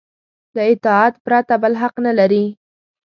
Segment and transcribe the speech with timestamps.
[0.55, 2.45] له اطاعت پرته بل حق نه لري.